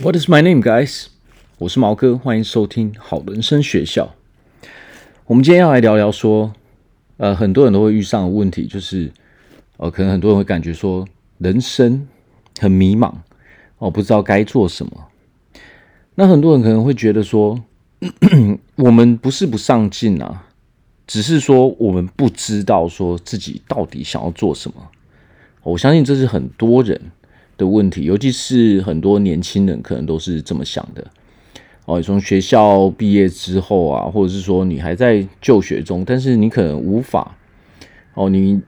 [0.00, 1.06] What is my name, guys？
[1.58, 4.14] 我是毛哥，欢迎收听好人生学校。
[5.26, 6.52] 我们今天要来聊聊说，
[7.16, 9.10] 呃，很多人都会遇上的问题，就是，
[9.76, 11.04] 呃，可能很多人会感觉说，
[11.38, 12.06] 人生
[12.60, 13.12] 很迷茫，
[13.78, 15.08] 哦，不知道该做什么。
[16.14, 17.60] 那很多人可能会觉得说，
[18.76, 20.46] 我们不是不上进啊，
[21.08, 24.76] 只是说我们不知道说自己到底想要做什么。
[25.64, 27.10] 我相信这是很多人
[27.58, 31.04] 的问题，尤其是很多年轻人可能都是这么想的。
[31.84, 37.34] 哦，你从学校毕业之后啊，或者是说你还在就学中，但是你可能无法
[38.14, 38.60] 哦，你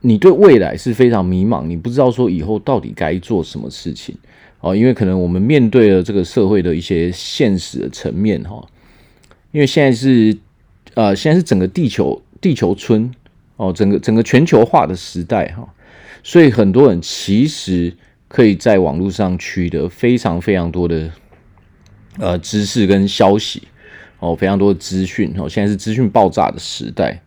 [0.00, 4.14] 你对未来是非常迷茫，你不知道说以后到底该做什么事情
[4.60, 8.64] 哦，因为可能我们面对了这个社会的一些现实的层面哈，
[9.52, 10.36] 因为现在是
[10.94, 13.08] 呃，现在是整个地球地球村
[13.56, 15.72] 哦，整个整个全球化的时代哈。
[16.22, 17.92] 所以很多人其实
[18.28, 21.10] 可以在网络上取得非常非常多的
[22.18, 23.62] 呃知识跟消息
[24.20, 25.48] 哦，非常多的资讯哦。
[25.48, 27.20] 现在是资讯爆炸的时代，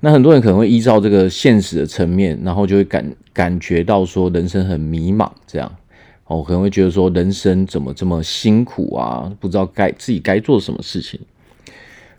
[0.00, 5.70] 那很多人可能会依照这个现实的层面，然后就会感感觉到说人生很迷茫，这样
[6.24, 9.30] 哦，可能会觉得说人生怎么这么辛苦啊？
[9.38, 11.20] 不知道该自己该做什么事情。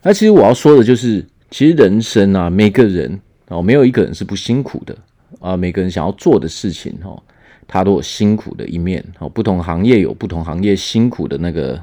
[0.03, 4.95] 那其实我要说的就是，其实人生啊，每个人哦，没有一个人是不辛苦的。
[5.39, 7.21] 啊，每个人想要做的事情，哈，
[7.67, 11.81] 他都有辛苦的一面，哦，不同行业有不同行业辛苦的那个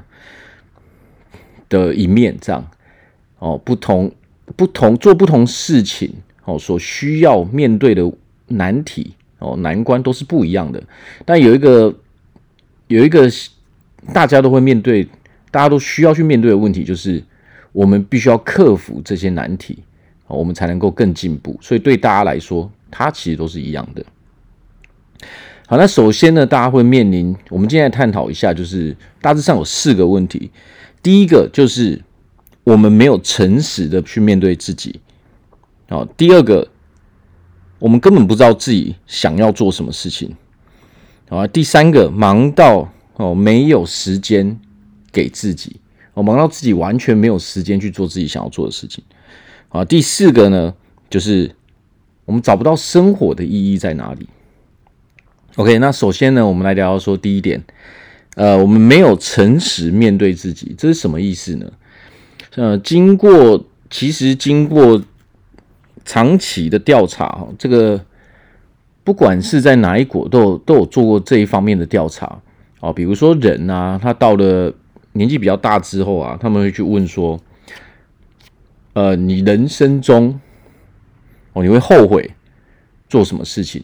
[1.69, 2.67] 的一面，这样，
[3.39, 4.11] 哦，不同
[4.55, 8.11] 不同做不同事情，哦，所需要面对的
[8.47, 10.83] 难题，哦，难关都是不一样的。
[11.23, 11.93] 但有一个
[12.87, 13.29] 有一个
[14.13, 15.07] 大家都会面对，
[15.49, 17.23] 大家都需要去面对的问题，就是
[17.71, 19.79] 我们必须要克服这些难题，
[20.27, 21.57] 我们才能够更进步。
[21.61, 24.05] 所以对大家来说，它其实都是一样的。
[25.67, 30.49] 好，那首先呢，大家会面临，我们今天探讨一下，就是大致上有四个问题。
[31.03, 32.01] 第一个就是
[32.63, 35.01] 我们没有诚实的去面对自己。
[35.89, 36.69] 好，第二个，
[37.79, 40.33] 我们根本不知道自己想要做什么事情。
[41.27, 44.57] 好，第三个，忙到哦没有时间
[45.11, 45.81] 给自己，
[46.13, 49.03] 哦忙到自己完全没有时间去做自己想要做的事情。
[49.67, 50.73] 好，第四个呢，
[51.09, 51.53] 就是。
[52.25, 54.27] 我们找不到生活的意义在哪里
[55.57, 57.63] ？OK，那首先呢，我们来聊聊说第一点，
[58.35, 61.71] 呃，我们没有诚实面对自己，这是什么意思呢？
[62.55, 65.01] 呃，经过其实经过
[66.03, 68.03] 长期的调查哈，这个
[69.03, 72.39] 不管是在哪一国都有都有做过这一方面的调查
[72.79, 74.73] 啊，比如说人啊，他到了
[75.13, 77.39] 年纪比较大之后啊，他们会去问说，
[78.93, 80.39] 呃，你人生中。
[81.55, 82.29] 哦，你会后悔
[83.07, 83.81] 做什么事情？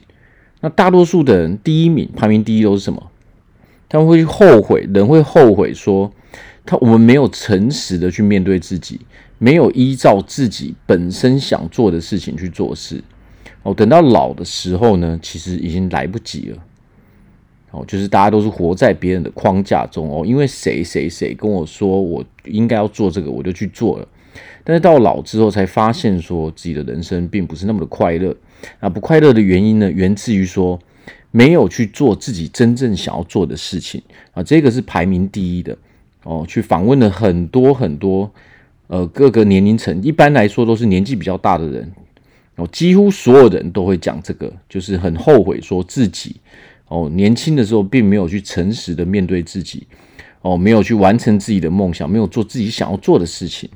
[0.60, 3.10] 那大多数的人第一名排名第一都是什么？
[3.88, 6.12] 他们会后悔，人会后悔说，
[6.66, 9.00] 他我们没有诚实的去面对自己，
[9.38, 13.02] 没有依照自己本身想做的事情去做事。
[13.64, 16.58] 哦，等到老的时候呢，其实已经来不及了。
[17.72, 24.08] 哦，就是大家都是活在别人的框架中哦，因为谁谁谁跟我说我应该要做这个，我就去做了。
[24.64, 28.36] 但是到老之后才发现，说自己的人生并不是那么的快乐。
[28.80, 30.80] 啊，不快乐的原因呢，源自于说
[31.32, 34.02] 没有去做自己真正想要做的事情
[34.34, 34.44] 啊。
[34.44, 35.76] 这个是排名第一的
[36.24, 36.46] 哦。
[36.48, 38.32] 去访问了很多很多
[38.86, 41.92] 呃各个年龄层，一般来说都是年纪比较大的人
[42.58, 46.36] 哦，几乎所有人都会讲这个，就是很后悔说自己
[46.88, 49.88] 哦年轻的时候并没有去诚实的面对自己
[50.42, 53.68] 哦，没有去完成自己的梦想，没有做自己想要做的事情。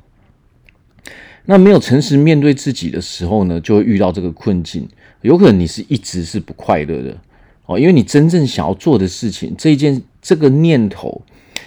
[1.46, 4.86] 那没有诚实面对自己的时候呢，就会遇到这个困境。
[5.22, 7.16] 有可能你是一直是不快乐的
[7.64, 11.22] 哦，因为你真正想要做的事情，这一件这个念头，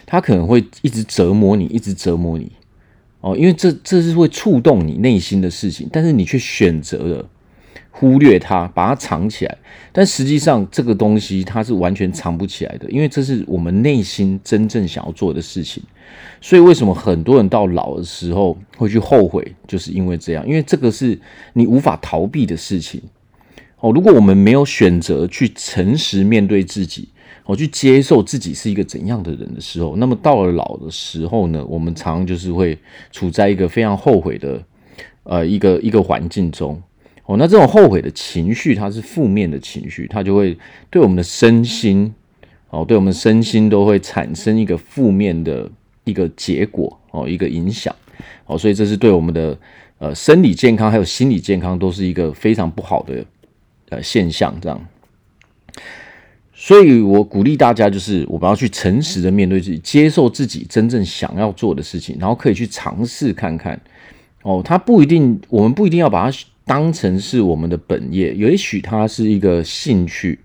[0.06, 2.52] 它可能会一直折磨你，一直折磨你
[3.22, 7.30] 哦，因为这这是会触动你内心的事情，但是你却选择了
[8.00, 9.58] 忽略它，把它藏起来。
[9.92, 15.84] 但实际上，这个东西它是完全藏不起来的，因为这是我们内心真正想要做的事情。
[16.40, 19.54] 所以，为什么很多人到老的时候会去后悔？
[19.68, 21.20] 就是因为这样，因为这个是
[21.52, 23.02] 你无法逃避的事情。
[23.82, 27.10] 哦，如果我们没有选择去诚实面对自己，
[27.46, 32.78] 哦，去接受自己是一个怎样的人的时候，那么到了老的时候呢，我们常常就是会
[33.12, 34.64] 处在一个非常后悔的
[35.24, 36.82] 呃一个一个环境中。
[37.30, 40.58] 哦，那这种后悔的情绪，它是负面的情绪，它就会
[40.90, 42.12] 对我们的身心，
[42.72, 45.70] 哦，对我们身心都会产生一个负面的。
[46.06, 47.96] 一个结果哦，一个影响
[48.48, 49.56] 哦，所以这是对我们的
[50.00, 53.24] 呃生理健康还有心理健康都是一个非常不好的
[53.90, 54.88] 呃现象，这样。
[56.52, 63.80] 所以我鼓励大家，就是我们要去诚实的面对自己，接受自己真正想要做的事情，然后可以去尝试看看。
[64.42, 66.38] 哦，它不一定，我们不一定要把它
[66.70, 70.38] 当成是我们的本业，也许它是一个兴趣。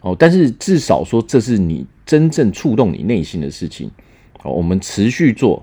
[0.00, 3.90] 哦，但是至少说这是你真正触动你内心的事情。
[4.42, 5.62] 哦，我们持续做。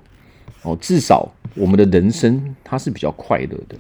[0.62, 3.75] 哦，至少我们的人生它是比较快乐的。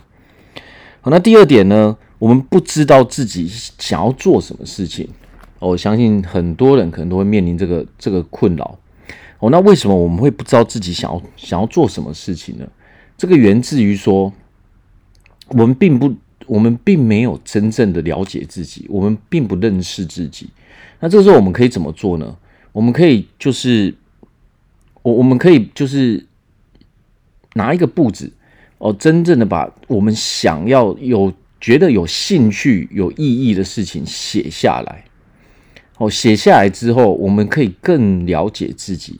[1.01, 5.07] 好，那第二点呢，我们不知道自己想要做什么事情。
[5.59, 8.79] 我相信很多人可能都会面临这个这个困扰。
[9.37, 12.67] 哦，那为什么我们会不知道自己想要想要做什么事情呢？
[13.15, 14.33] 这个源自于说，
[15.49, 16.13] 我们并不，
[16.47, 20.49] 我们并没有真正的了解自己，我们并不认识自己。
[20.99, 22.35] 那这时候我们可以怎么做呢？
[22.71, 23.93] 我们可以就是，
[25.01, 26.25] 我我们可以就是
[27.53, 28.31] 拿一个簿子
[28.79, 31.31] 哦，真正的把我们想要有
[31.61, 35.05] 觉得有兴趣、有意义的事情写下来。
[35.97, 39.19] 哦，写下来之后，我们可以更了解自己。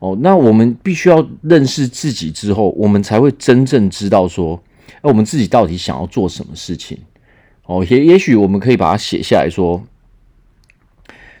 [0.00, 4.60] 哦，那我们必须要认识自己之后，我们才会真正知道说，
[5.00, 6.98] 那我们自己到底想要做什么事情。
[7.64, 9.82] 哦，也也许我们可以把它写下来说，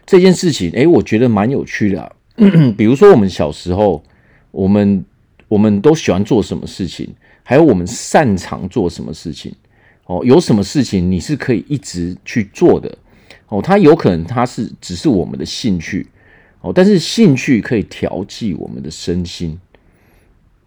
[0.06, 2.16] 这件事情，诶，我觉得蛮有趣的。
[2.78, 4.02] 比如说，我们小时候，
[4.52, 5.04] 我们
[5.48, 7.12] 我们都喜欢做什么事情，
[7.42, 9.52] 还有我们擅长做什么事情。
[10.06, 12.96] 哦，有什么事情你是可以一直去做的。
[13.48, 16.06] 哦，它有可能它是只是我们的兴趣。
[16.60, 19.58] 哦，但是兴趣可以调剂我们的身心。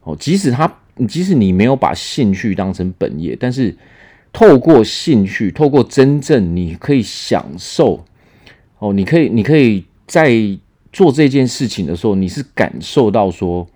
[0.03, 0.71] 哦，即使它，
[1.07, 3.75] 即使你没有把兴趣当成本业，但是
[4.31, 8.03] 透过兴趣，透过真正你可以享受，
[8.79, 10.33] 哦，你可以，你可以在
[10.91, 13.67] 做这件事情的时候，你是感受到说，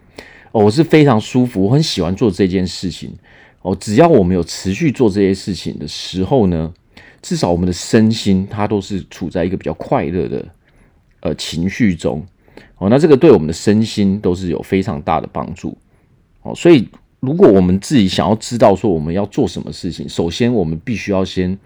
[0.51, 3.13] 哦，我是非常舒服，我很喜欢做这件事情。
[3.61, 6.73] 哦，只要我们有持续做这些事情的时候呢，
[7.21, 10.45] 至少我们的身心它都是处在一个比较快乐的。
[11.21, 12.25] 呃，情绪中，
[12.77, 15.77] 哦，那这个对我们的身心都是有非常大的帮助，
[16.43, 16.87] 哦，所以
[17.19, 21.57] 如果我们自己想要知道说我们要做什么事情，首先我们必须要先，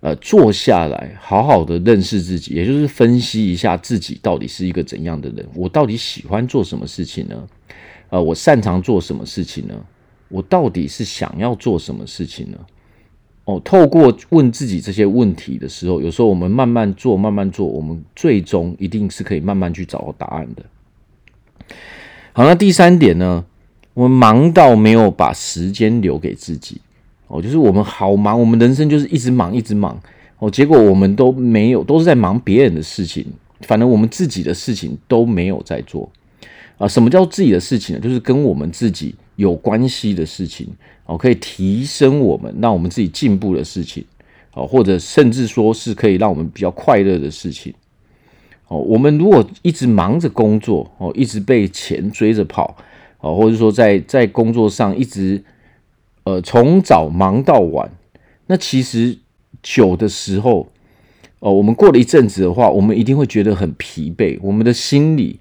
[0.00, 7.48] 呃，坐下来好好的认识自己，也就是分析一下自己到底是一个怎样的人，我到底喜欢做什么事情呢？
[8.10, 9.74] 呃，我擅长做什么事情呢？
[10.28, 12.58] 我到底是想要做什么事情呢？
[13.44, 20.64] 哦，透过问自己这些问题的时候，有时候我们慢慢做，慢慢做，我们最终一定是可以慢慢去找到答案的。
[22.32, 23.44] 好，那第三点呢？
[23.98, 26.80] 我们忙到没有把时间留给自己。
[27.26, 30.00] 哦，就是我们好忙，我们人生就是一直忙，一直忙。
[30.38, 33.26] 哦，结果我们都没有，都是在忙别人的事情，
[33.62, 36.08] 反正我们自己的事情都没有在做。
[36.76, 38.00] 啊，什么叫自己的事情呢？
[38.00, 40.68] 就是跟我们自己有关系的事情。
[41.06, 44.04] 哦，可以提升我们，让我们自己进步的事情，
[44.54, 47.74] 哦，或者甚至说是可以让我们比较快乐的事情，
[48.68, 52.76] 哦，我们如果一直忙着工作，哦，一直被钱追着跑，
[53.20, 55.42] 哦，或者说在在工作上一直，
[56.24, 57.90] 呃，从早忙到晚，
[58.46, 59.18] 那其实
[59.62, 60.68] 久的时候，
[61.40, 65.38] 哦，我们过了一阵子的话，我们一定会觉得很疲惫，我们的心里，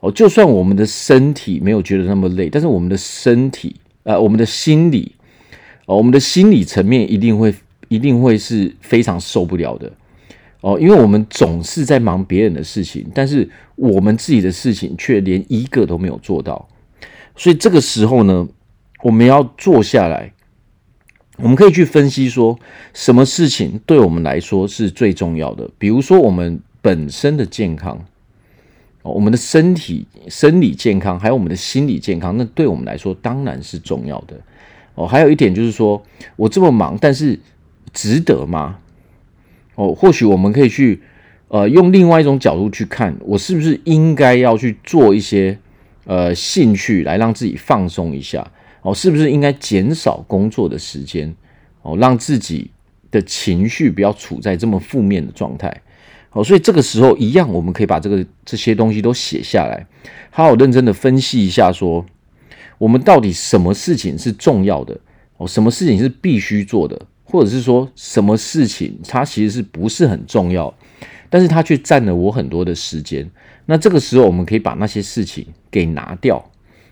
[0.00, 3.76] 哦，就算我们的身体没有觉得那么累，但是我们的身体。
[4.02, 5.12] 呃，我们的心理，
[5.84, 7.54] 哦，我们的心理层面一定会
[7.88, 9.92] 一定会是非常受不了的，
[10.62, 16.66] 哦，因为我们总是在忙别人的事情，但是我们自己的事情却连一个都没有做到，
[17.40, 18.46] 所以这个时候呢，
[19.02, 20.30] 我们要坐下来，
[21.38, 22.58] 我们可以去分析说，
[22.92, 27.98] 什么事情对我们来说是最重要的，比如说我们本身的健康。
[29.00, 34.38] 哦，我们的身体、生理健康，还有我们的心理健康，那对我们来说当然是重要的。
[34.94, 36.04] 哦，还有一点就是说，
[36.36, 37.40] 我这么忙，但是
[37.94, 38.76] 值得吗？
[39.76, 41.00] 哦，或许我们可以去，
[41.48, 45.58] 呃，用另外一种角度去看，我是不是应该要去做一些，
[46.04, 48.46] 呃，兴趣来让自己放松一下？
[48.82, 51.34] 哦，是不是应该减少工作的时间？
[51.82, 52.70] 哦，让自己
[53.10, 55.82] 的情绪不要处在这么负面的状态。
[56.32, 59.84] 哦，所以这个时候一样，我们可以把这个这些东西都写下来，
[60.30, 62.06] 好好认真的分析一下，说
[62.78, 64.98] 我们到底什么事情是重要的，
[65.36, 70.72] 哦，什么事情是必须做的，或者是说什么事情它其实是不是很重要，
[71.30, 73.26] 但是它却占了我很多的时间。
[73.64, 76.44] 那这个时候，我们可以把那些事情给拿掉，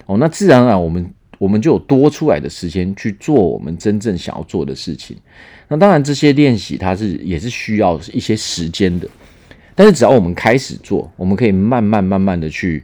[0.07, 5.17] 哦，那自然而然我们我们就有多出来的时间去做我们真正想要做的事情。
[5.67, 9.09] 那当然，这些练习它是也是需要一些时间的。
[9.75, 12.83] 但是只要我们开始做，我们可以慢慢慢慢的去，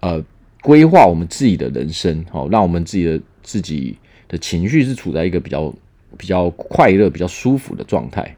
[0.00, 0.22] 呃，
[0.60, 3.96] 规划我们自己的人生，好，让我们自己的自己
[4.28, 5.74] 的情绪是处在一个比较
[6.16, 8.36] 比较快乐、比较舒服的状态。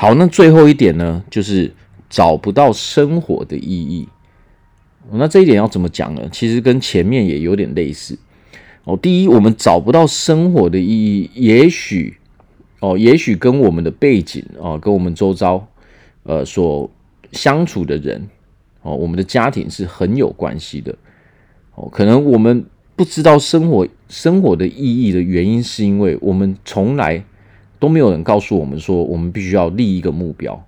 [0.00, 1.74] 好，那最后一点呢，就是
[2.08, 4.08] 找不到生活的意义。
[5.10, 6.22] 那这一点要怎么讲呢？
[6.30, 8.16] 其实跟前面也有点类似。
[8.84, 12.16] 哦，第一，我们找不到生活的意义，也许
[12.78, 15.66] 哦，也许跟我们的背景哦，跟我们周遭
[16.22, 16.88] 呃所
[17.32, 18.24] 相处的人
[18.82, 20.94] 哦，我们的家庭是很有关系的。
[21.74, 22.64] 哦，可能我们
[22.94, 27.24] 不知道生活生活的意义的原因，是因为我们从来
[27.78, 30.64] 都没有人告诉我们说，我们必须要立一个目标。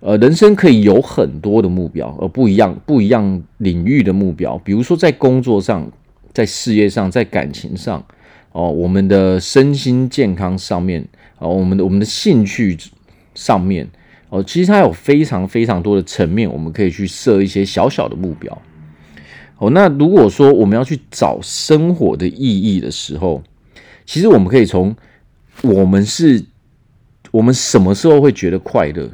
[0.00, 4.56] 呃，人生可以有很多的目标，而不一样不一样领域的目标。
[4.58, 5.90] 比如说，在工作上，
[6.32, 8.04] 在事业上，在感情上，
[8.52, 11.04] 哦，我们的身心健康上面，
[11.40, 12.78] 哦，我们的我们的兴趣
[13.34, 13.88] 上面，
[14.28, 18.56] 哦，其实它有非常非常多的层面，我们可以去设一些小小的目标。
[19.58, 23.42] 哦，那如果说我们要去找生活的意义的时候，
[24.06, 24.94] 其实我们可以从
[25.62, 26.44] 我们是，
[27.30, 29.10] 我们什么时候会觉得快乐？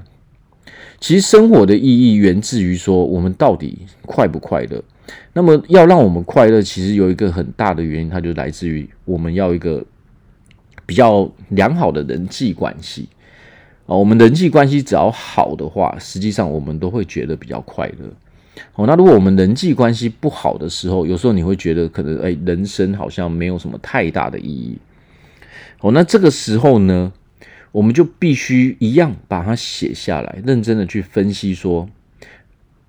[1.00, 4.82] 其实生活的意义源自于说，我们到底快不快乐？
[5.32, 9.84] 那么要让我们快乐，其实有一个很大的原因，它就来自于我们要一个
[10.86, 13.08] 比较良好的人际关系
[13.86, 13.94] 啊。
[13.94, 18.06] 我们人际关系只要好的话，实际上我们都会觉得比较快乐。
[18.76, 24.78] 哦，那如果我们人际关系不好的时候，有时候你会觉得可能哎，人生好像没有什么太大的意义。
[25.81, 27.12] 哦，那这个时候呢？
[27.73, 31.88] 我们就必须一样把它写下来，认真的去分析说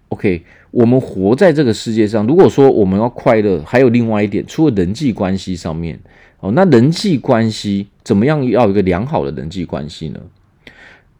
[0.09, 5.99] ，OK，我们活在这个世界上，如果说我们要快乐，还有另外一点，除了人际关系上面，
[6.39, 10.19] 哦，那人际关系怎么样要有一个良好的人际关系呢？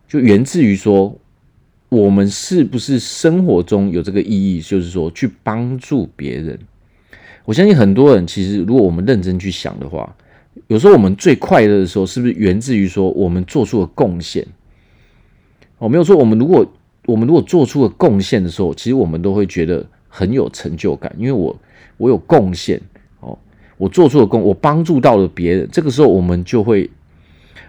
[0.07, 1.19] 就源自于说，
[1.89, 6.59] 我们是不是生活中有这个意义，就是说去帮助别人。
[7.45, 10.15] 我相信很多人其实，如果我们认真去想的话。
[10.67, 14.45] 有时候我们最快乐的时候，是不是源自于说我们做出了贡献？
[15.77, 16.65] 我没有说我们如果
[17.05, 21.55] 我们如果做出了贡献的时候，其实我们都会觉得很有成就感，因为我
[21.97, 22.81] 我有贡献
[23.19, 23.37] 哦，
[23.77, 26.89] 我做出了贡，我帮助到了别人，这个时候我们就会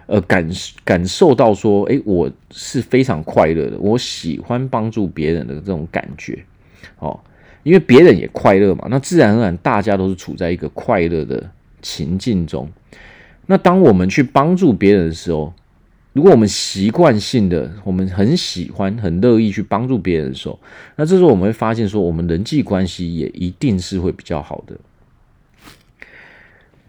[0.07, 0.49] 呃感
[0.83, 6.43] 感受到说，哎，我是非常快乐的，我喜欢帮助别人的这种感觉
[6.99, 7.19] 哦，
[7.63, 11.47] 因为别人也快乐嘛，那自然而然大家都是处在一个快乐的
[11.81, 12.69] 情境中，
[13.45, 15.53] 那当我们去帮助别人的时候，
[16.13, 20.59] 如果我们习惯性的，我们很喜欢、很乐意去帮助别人的时候，
[20.95, 24.75] 那这时候我们会发现说，我们人际关系也一定是会比较好的。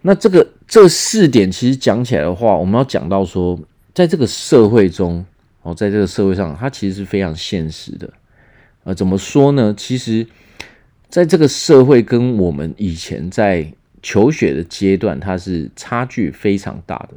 [0.02, 3.58] 那这个这四点其实讲起来的话，我们要讲到说，
[3.92, 5.24] 在这个社会中，
[5.62, 8.08] 哦，在这个社会上，它其实是非常现实的。
[8.84, 9.74] 呃，怎么说呢？
[9.76, 10.26] 其实，
[11.10, 13.70] 在这个社会跟我们以前在
[14.02, 17.14] 求学的阶段，它是差距非常大的，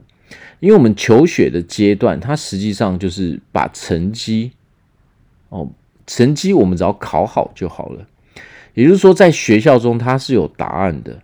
[0.59, 4.51] 因为我们求学的阶段，它实际上就是把成绩，
[5.49, 5.69] 哦，
[6.05, 8.07] 成绩我们只要考好就好了。
[8.73, 11.19] 也就是说，在学校中它是有答案的，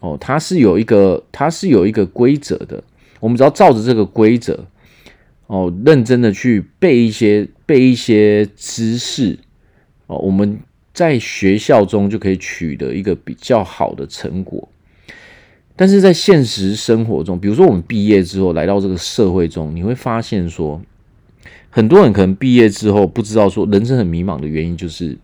[0.00, 2.82] 哦，它是有一个，它是有一个规则的，
[3.20, 4.66] 我们只要照着这个规则，
[5.46, 9.38] 哦，认真的去背一些背一些知识，
[10.06, 10.60] 哦，我们。
[10.94, 14.68] 在学校中就可以取得一个比较好的成果，
[15.74, 20.80] 但是在现实生活中，比如说我们毕业之后来到这个社会中，你会发现说，
[21.70, 25.16] 很多人可能毕业之后不知道说人生很迷茫的原因，就是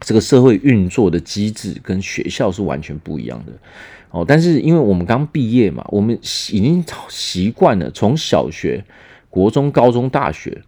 [0.00, 3.52] 这个社会运作的机制跟学校是完全不一样的
[4.10, 4.24] 哦。
[4.26, 8.84] 但是因为我们刚毕业嘛，我们已经习惯了从小学、
[9.30, 10.62] 国中、高中、大学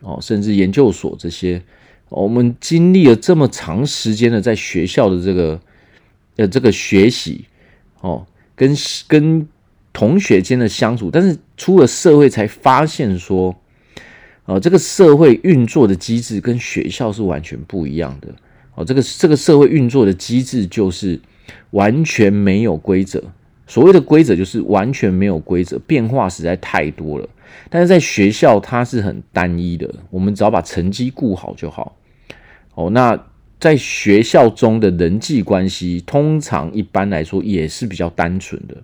[0.00, 1.62] 哦，甚至研究所这些。
[2.08, 5.60] 我们经历了这么长时间的在学校的这个
[6.34, 7.44] 呃这个学习
[8.00, 8.74] 哦，跟
[9.06, 9.46] 跟
[9.92, 13.54] 同学间的相处，但是出了社会才发现说，
[14.44, 18.28] 哦，这个社会运作的机制跟学校是完全不一样的。
[18.74, 21.20] 哦，这个这个社会运作的机制就是
[21.70, 23.22] 完全没有规则。
[23.66, 27.28] 所谓的规则就是完全没有规则，变化实在太多了。
[27.68, 31.96] 但是在学校它是很单一的，我们只要把成绩顾好就好。
[32.74, 33.16] 哦，那
[33.60, 38.74] 在学校中的人际关系，通常一般来说也是比较单纯的。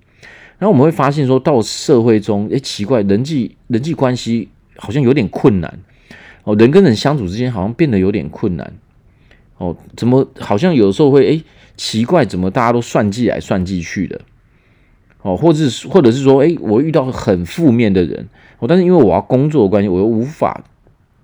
[0.59, 5.78] 然后我们会发现说，到社会中，哎，奇怪，人际人际关系好像有点困难。
[6.45, 8.73] 哦，人跟人相处之间好像变得有点困难。
[9.59, 11.42] 哦，怎么好像有时候会，哎，
[11.76, 14.21] 奇怪，怎么大家都算计来算计去的？
[15.23, 18.28] 哦，或者是或者是说，哎，我遇到很负面的人，
[18.59, 20.64] 哦，但是因为我要工作的关系，我又无法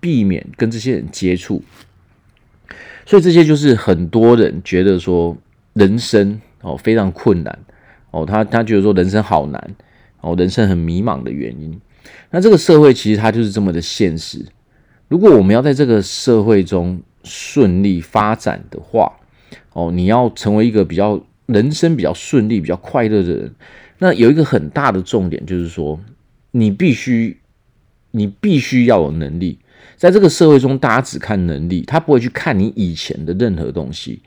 [0.01, 1.63] 避免跟这些人接触。
[3.05, 5.37] 所以这些就是很多人觉得说
[5.75, 7.59] 人生哦非常困难
[8.11, 9.75] 哦，他他觉得说人生好难
[10.21, 11.81] 哦，人生很迷茫的原因。
[12.31, 14.45] 那这个社会其实它就是这么的现实。
[15.09, 19.13] 如果我们要在这个社会中顺利发展的话，
[19.73, 23.55] 哦，你要成为一个比较人生比较顺利、比较快乐的人，
[23.99, 26.01] 那有一个很大的重点就是说，
[26.51, 27.39] 你必须，
[28.11, 29.59] 你必须要有能力。
[29.97, 34.23] 在这个社会中，大家只看能力，他不会去看你以前的任何东西。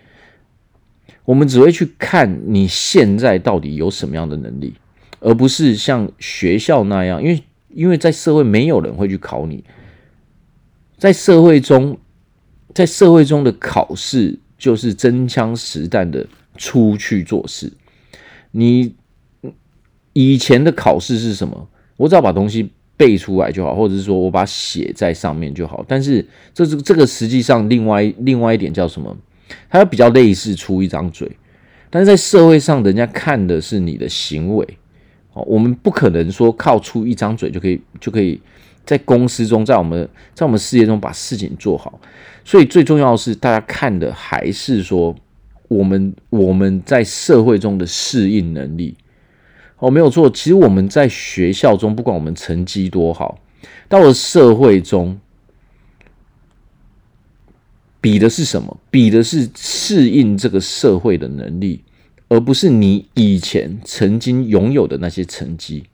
[1.25, 4.75] 我们只会去看你现在到底有什么样的能力，
[5.19, 9.63] 而不是像学校那样，因为因为在社会没有人会去考你，
[10.97, 11.97] 在社会中，
[12.73, 16.25] 在社会中的考试就是真枪实弹的
[16.57, 17.73] 出去做事。
[18.51, 18.95] 你
[20.13, 21.67] 以前的考试是什么？
[21.97, 25.83] 我只要把东西背出来就好，或者是说我把写在上面就好。
[25.87, 29.15] 但是这是这个实际上另外另外一点叫什么？
[29.69, 31.29] 它比较类似出一张嘴，
[31.89, 34.67] 但是在社会上，人家看的是你的行为。
[35.33, 38.39] 哦，我们不可能说靠出一张嘴就可以就可以
[38.85, 41.99] 在公司中，在我们在我们事业中把事情做好。
[42.43, 45.13] 所以最重要的是，大家看的还是说
[45.67, 48.95] 我们我们在社会中的适应能力。
[49.79, 50.29] 哦，没有错。
[50.29, 53.39] 其实我们在学校中，不管我们成绩多好，
[53.87, 55.19] 到了社会中。
[58.01, 58.79] 比的是什么？
[58.91, 61.83] 比的是适应这个社会的能力，
[62.27, 65.85] 而不是你以前曾经拥有的那些成绩。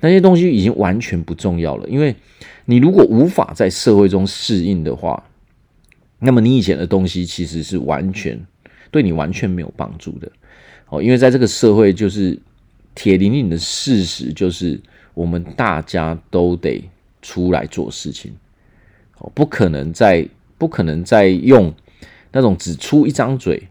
[0.00, 2.16] 那些东西已经完全不重要了，因为
[2.64, 5.22] 你如果无法在社会中适应的话，
[6.20, 8.42] 那么你以前的东西其实是完全
[8.90, 10.32] 对你完全没有帮助的。
[10.88, 12.40] 哦，因为在这个社会，就是
[12.94, 14.80] 铁林林的事实，就是
[15.14, 16.82] 我们大家都得
[17.20, 18.32] 出来做事情。
[19.18, 20.28] 哦，不可能在。
[20.58, 21.74] 不可能再用
[22.30, 23.66] 那种只出一张嘴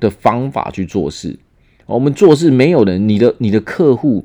[0.00, 1.38] 的方法去做事。
[1.86, 4.24] 我们做事没有人，你的你的客户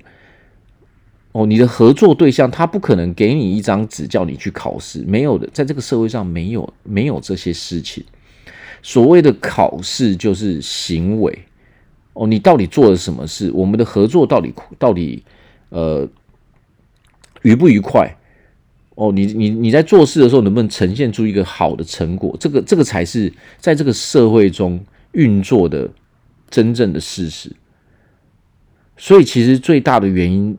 [1.31, 8.03] 哦，你的合作对象，他不可能给你一张纸叫你去考试，没有的，在这个社会上没有没有这些事情。
[8.81, 11.39] 所谓的考试就是行为
[12.19, 13.49] 哦，你到底做了什么事？
[13.53, 15.23] 我们的合作到底到底
[15.69, 16.05] 呃
[17.43, 18.13] 愉不愉快？
[18.95, 22.35] 哦，你你你在做事的时候能不能呈现出一个好的成果？
[22.37, 24.77] 这个这个才是在这个社会中
[25.13, 25.89] 运作的
[26.49, 27.55] 真正的事实。
[28.97, 30.57] 所以，其实最大的原因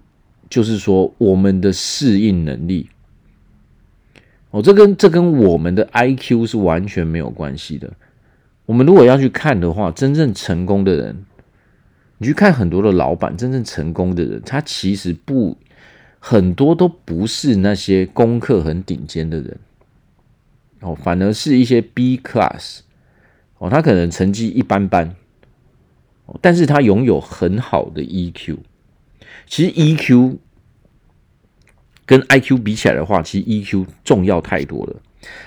[0.49, 2.89] 就是说，我们的适应能力。
[4.51, 7.93] 哦，这跟这跟我们的 IQ 是完全没有关系的。
[8.65, 11.25] 我们如果要去看的话，真正成功的人，
[12.21, 15.57] 你去看很多的老板，真正成功的人，他其实不。
[16.23, 19.59] 很多都不是那些功课很顶尖的人
[20.81, 22.81] 哦，反而是一些 B class
[23.57, 25.17] 哦，他可能成绩一般般，
[26.43, 28.59] 但是他拥有很好的 EQ。
[29.47, 30.37] 其实 EQ
[32.05, 35.01] 跟 IQ 比起来的话，其实 EQ 重要太多了。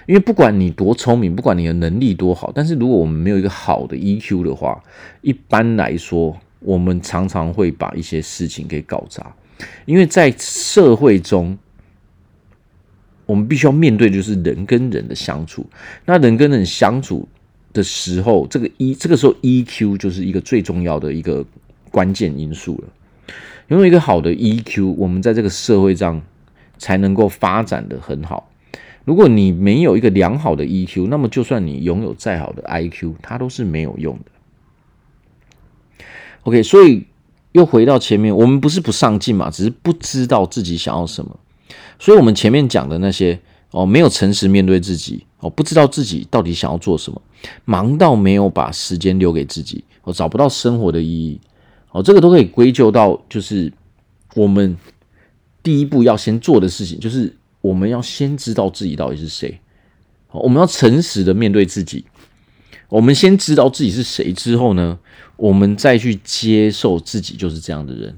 [0.07, 4.83] 因为不管你多聪明，不管你的能力多好，但是如果我们没有一个好的 EQ 的话，
[5.21, 9.33] 一般来说，我们常常会把一些事情给搞砸。
[9.85, 11.57] 因为在社会中，
[13.25, 15.65] 我们必须要面对就是人跟人的相处。
[16.05, 17.27] 那人跟人相处
[17.71, 21.45] 的时候，这个 E 这个时候 EQ 就是一个最重要的一个
[21.91, 22.89] 关键因素了。
[23.69, 26.21] 拥有一个好的 EQ，我们在这个社会上
[26.77, 28.49] 才能够发展的很好。
[29.05, 34.31] 如果你没有一个良好的 EQ，那么就算你拥有再好的 IQ，它都是没有用的。
[36.43, 37.05] OK，所以。
[37.53, 41.39] 又回到前面，我们不是不上进嘛，只是不知道自己想要什么。
[41.99, 47.21] 所以，我们前面讲的那些哦，没有诚实面对自己哦，不知道自己到底想要做什么，
[47.65, 51.39] 忙到没有把时间留给自己哦，找不到生活的意义
[51.91, 53.71] 哦，这个都可以归咎到就是
[54.33, 54.75] 我们
[55.61, 59.59] 第一步要先做的事情，就是我们要先知道自己到底是谁。
[60.31, 62.03] 我们要诚实的面对自己。
[62.89, 64.99] 我们先知道自己是谁之后呢，
[65.43, 68.17] 我们再去接受自己就是这样的人。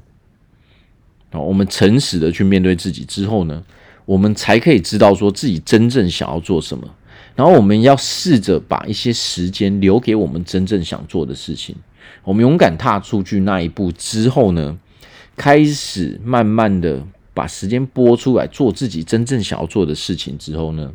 [1.31, 3.63] 啊，我们诚实的去面对自己之后呢，
[4.05, 6.87] 我们才可以知道说自己真正想要做什么。
[7.35, 11.75] 然后我们要试着把一些时间留给我们真正想做的事情。
[12.23, 14.77] 我们勇敢踏出去那一步之后呢，
[15.35, 20.93] 开始慢慢的把时间拨出来做自己真正想要做的事情之后呢，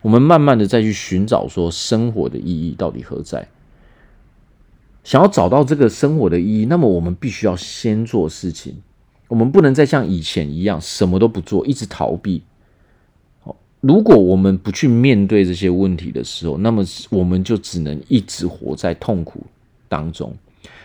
[0.00, 3.48] 我们慢慢的再去寻找说生活的意义到底何在。
[5.04, 8.76] 想要找到这个生活的意义，那么我们必须要先做事情。
[9.28, 12.42] 我们不能再像以前一样什么都不做，一直逃避。
[13.80, 19.44] 如果我们不去面对这些问题的时候，那么我们就只能一直活在痛苦
[19.88, 20.32] 当中。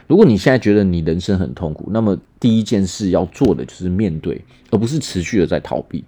[0.08, 6.04] 如果你现在觉得你人生很痛苦，那么第一件事要做的就是面对，而不是持续的在逃避。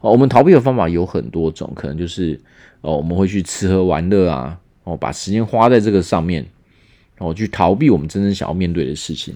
[0.00, 2.40] 哦，我们逃避的方法有很多种，可能就是
[2.80, 6.46] 哦，我们会去吃喝玩乐啊，哦，把时间花在这个上面，
[7.22, 9.34] 哦，去逃避我们真正想要面对的事情。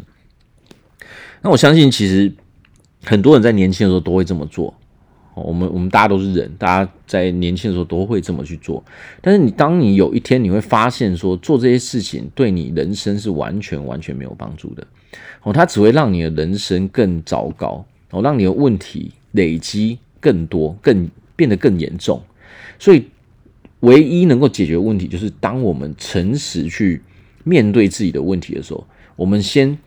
[1.40, 2.32] 那我相信，其实
[3.04, 4.74] 很多人在年轻的时候都会这么做。
[5.34, 8.82] 我们我们大家都是人，大家在年轻的时候都会这么去做。
[9.20, 14.86] 但是你当你有一天你会发现说，做这些事情对你人生是完全完全没有帮助的
[15.42, 22.20] 哦，它只会让你的人生更糟糕哦，让你的问题累积更多，更变得更严重。
[22.78, 23.04] 所以，
[23.80, 27.02] 唯一能够解决问题，就是当我们诚实去
[27.46, 29.78] 面对自己的问题的时候，我们先。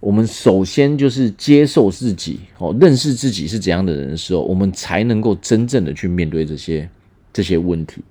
[0.00, 6.88] 我们首先就是接受自己哦，认识自己是怎样的人的时候，我们才能够真正的去面对这些
[7.34, 8.02] 这些问题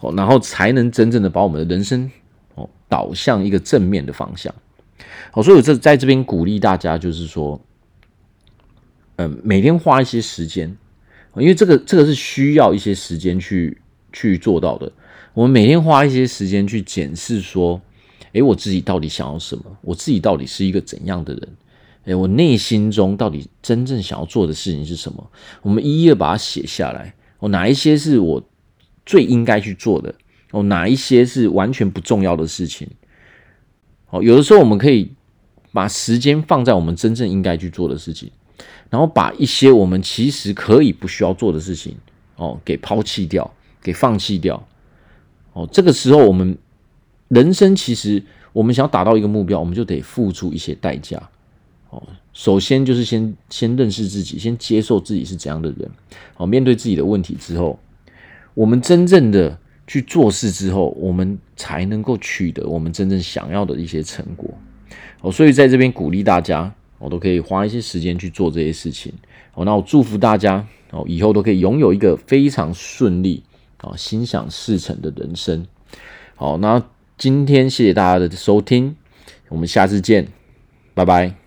[0.00, 2.10] 哦，然后才能真正的把我们的人生
[2.56, 4.54] 哦导向一个正面的方向。
[5.30, 7.58] 好，所以我这在这边鼓励大家，就是说，
[9.16, 10.76] 嗯，每天花一些时间，
[11.36, 13.78] 因为这个这个是需要一些时间去
[14.12, 14.92] 去做到的。
[15.32, 17.80] 我们每天花一些时间去检视说。
[18.32, 19.64] 诶，我自己到底想要什么？
[19.82, 21.48] 我自己到底是一个怎样的人？
[22.04, 25.30] 诶，我内心中到底真正想要做的事情是什么？
[25.62, 27.14] 我们一一的把它写下来。
[27.40, 28.42] 哦，哪一些是我
[29.04, 30.14] 最应该去做的？
[30.52, 32.88] 哦，哪一些是完全不重要的事情？
[34.10, 35.12] 哦，有的时候我们可以
[35.72, 38.30] 把时间放在我们真正应该去做的事情，
[38.88, 41.96] 然后把一些我们其实可以不需要做的事情，
[42.36, 44.66] 哦，给抛弃掉，给放弃掉。
[45.52, 46.56] 哦，这个时候我们。
[47.30, 48.20] 人生其实，
[48.52, 51.30] 我们想要达到一个目标，我们就得付出一些代价。
[51.90, 55.88] 哦，首先就是先先认识自己，先接受自己是怎样的人。
[56.36, 57.78] 哦，面对自己的问题之后，
[58.52, 64.52] 我们真正的去做事之后，我们才能够取得我们真正想要的一些成果。
[65.20, 69.12] 哦，所以在这边鼓励大家，我都可以花一些时间去做这些事情。
[69.54, 73.44] 哦，那我祝福大家，哦，以后都可以拥有一个非常顺利、
[73.76, 75.64] 啊，心想事成的人生。
[76.34, 76.82] 好，那。
[77.20, 78.96] 今天谢谢大家的收听，
[79.50, 80.26] 我们下次见，
[80.94, 81.39] 拜拜。